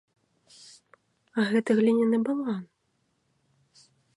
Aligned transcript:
А 1.37 1.45
гэты 1.51 1.71
гліняны 1.81 2.17
балван! 2.31 2.61